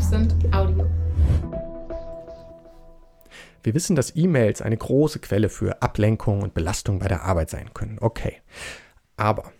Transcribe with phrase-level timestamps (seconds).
[0.00, 0.86] Absent Audio.
[3.62, 7.74] Wir wissen, dass E-Mails eine große Quelle für Ablenkung und Belastung bei der Arbeit sein
[7.74, 7.98] können.
[8.00, 8.36] Okay.
[9.18, 9.52] Aber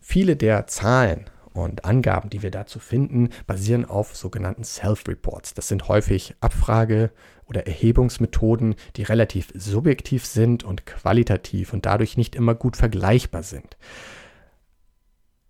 [0.00, 5.54] viele der Zahlen und Angaben, die wir dazu finden, basieren auf sogenannten Self-Reports.
[5.54, 7.10] Das sind häufig Abfrage-
[7.46, 13.76] oder Erhebungsmethoden, die relativ subjektiv sind und qualitativ und dadurch nicht immer gut vergleichbar sind.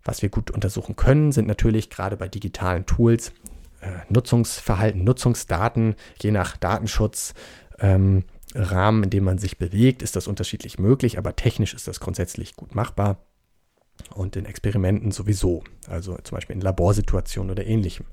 [0.02, 3.32] Was wir gut untersuchen können, sind natürlich gerade bei digitalen Tools
[4.09, 7.35] Nutzungsverhalten, Nutzungsdaten, je nach Datenschutz.
[7.79, 12.01] Ähm, Rahmen, in dem man sich bewegt, ist das unterschiedlich möglich, aber technisch ist das
[12.01, 13.18] grundsätzlich gut machbar
[14.14, 18.07] und in Experimenten sowieso, also zum Beispiel in Laborsituationen oder ähnlichem.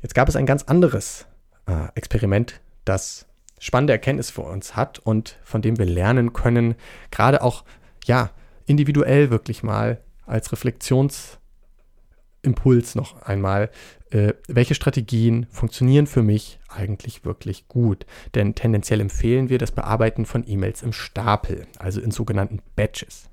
[0.00, 1.26] Jetzt gab es ein ganz anderes
[1.66, 3.26] äh, Experiment, das
[3.58, 6.74] spannende Erkenntnisse für uns hat und von dem wir lernen können,
[7.10, 7.64] gerade auch
[8.06, 8.30] ja
[8.66, 10.48] individuell wirklich mal als
[12.42, 13.70] Reflexionsimpuls noch einmal,
[14.10, 18.06] äh, welche Strategien funktionieren für mich eigentlich wirklich gut.
[18.34, 23.28] Denn tendenziell empfehlen wir das Bearbeiten von E-Mails im Stapel, also in sogenannten Batches.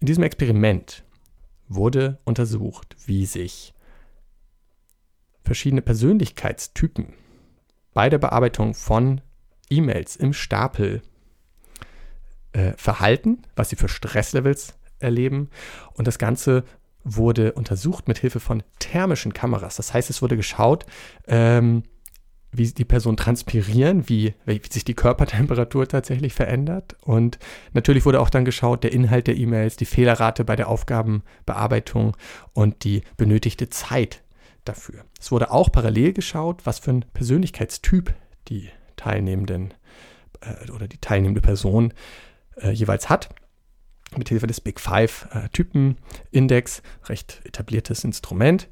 [0.00, 1.04] In diesem Experiment
[1.68, 3.74] wurde untersucht, wie sich
[5.44, 7.14] verschiedene Persönlichkeitstypen
[7.94, 9.20] bei der Bearbeitung von
[9.70, 11.02] E-Mails im Stapel
[12.52, 15.50] äh, verhalten, was sie für Stresslevels erleben.
[15.94, 16.64] Und das Ganze
[17.04, 19.76] wurde untersucht mit Hilfe von thermischen Kameras.
[19.76, 20.86] Das heißt, es wurde geschaut,
[21.26, 21.82] ähm,
[22.52, 26.96] wie die Personen transpirieren, wie, wie sich die Körpertemperatur tatsächlich verändert.
[27.00, 27.38] Und
[27.72, 32.14] natürlich wurde auch dann geschaut, der Inhalt der E-Mails, die Fehlerrate bei der Aufgabenbearbeitung
[32.52, 34.22] und die benötigte Zeit
[34.64, 35.04] dafür.
[35.18, 38.14] Es wurde auch parallel geschaut, was für ein Persönlichkeitstyp
[38.48, 39.72] die Teilnehmenden
[40.42, 41.94] äh, oder die teilnehmende Person
[42.56, 43.30] äh, jeweils hat.
[44.18, 45.96] Mithilfe des Big Five äh, Typen
[46.30, 48.68] Index, recht etabliertes Instrument.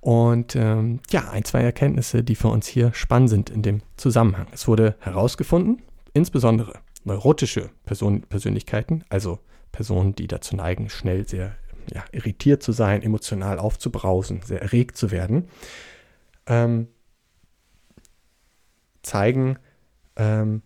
[0.00, 4.46] Und ähm, ja, ein, zwei Erkenntnisse, die für uns hier spannend sind in dem Zusammenhang.
[4.52, 9.40] Es wurde herausgefunden, insbesondere neurotische Person Persönlichkeiten, also
[9.72, 11.56] Personen, die dazu neigen, schnell sehr
[11.92, 15.48] ja, irritiert zu sein, emotional aufzubrausen, sehr erregt zu werden,
[16.46, 16.88] ähm,
[19.02, 19.58] zeigen
[20.16, 20.62] ähm,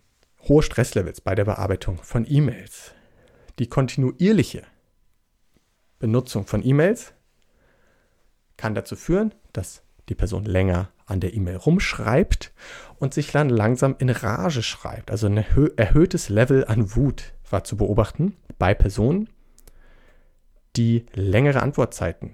[0.47, 2.93] hohe Stresslevels bei der Bearbeitung von E-Mails.
[3.61, 4.63] Die kontinuierliche
[5.99, 7.13] Benutzung von E-Mails
[8.57, 12.53] kann dazu führen, dass die Person länger an der E-Mail rumschreibt
[12.97, 15.11] und sich dann langsam in Rage schreibt.
[15.11, 19.29] Also ein erhöhtes Level an Wut war zu beobachten bei Personen,
[20.75, 22.33] die längere Antwortzeiten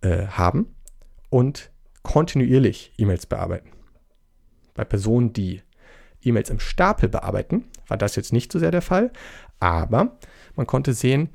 [0.00, 0.74] äh, haben
[1.28, 1.70] und
[2.02, 3.72] kontinuierlich E-Mails bearbeiten.
[4.72, 5.60] Bei Personen, die
[6.22, 9.12] E-Mails im Stapel bearbeiten, war das jetzt nicht so sehr der Fall,
[9.60, 10.16] aber
[10.54, 11.30] man konnte sehen,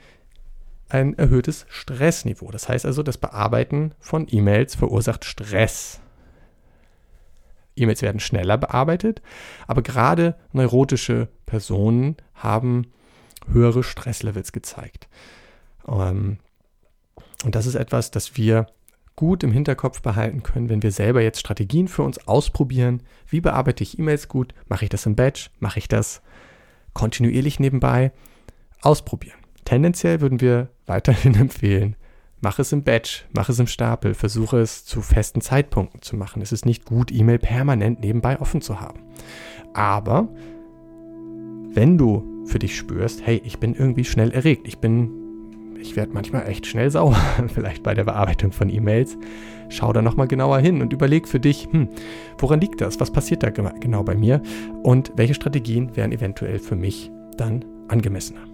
[0.90, 2.52] ein erhöhtes Stressniveau.
[2.52, 6.02] Das heißt also, das Bearbeiten von E-Mails verursacht Stress.
[7.76, 9.22] E-Mails werden schneller bearbeitet,
[9.68, 12.92] aber gerade neurotische Personen haben
[13.48, 15.08] höhere Stresslevels gezeigt.
[15.88, 16.40] Ähm,
[17.46, 18.68] und das ist etwas, das wir
[19.16, 23.04] gut im Hinterkopf behalten können, wenn wir selber jetzt Strategien für uns ausprobieren.
[23.28, 24.54] Wie bearbeite ich E-Mails gut?
[24.68, 25.52] Mache ich das im Batch?
[25.60, 26.22] Mache ich das
[26.94, 28.12] kontinuierlich nebenbei?
[28.82, 29.38] Ausprobieren.
[29.66, 31.96] Tendenziell würden wir weiterhin empfehlen,
[32.42, 36.42] mach es im Batch, mach es im Stapel, versuche es zu festen Zeitpunkten zu machen.
[36.42, 39.02] Es ist nicht gut, E-Mail permanent nebenbei offen zu haben.
[39.74, 40.28] Aber
[41.74, 45.21] wenn du für dich spürst, hey, ich bin irgendwie schnell erregt, ich bin,
[45.82, 47.16] ich werde manchmal echt schnell sauer,
[47.54, 49.18] vielleicht bei der Bearbeitung von E-Mails,
[49.70, 51.90] schau da nochmal genauer hin und überleg für dich, hm,
[52.38, 53.00] woran liegt das?
[53.00, 54.42] Was passiert da genau bei mir?
[54.84, 58.51] Und welche Strategien wären eventuell für mich dann angemessener?